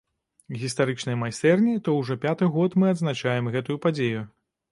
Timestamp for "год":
2.57-2.79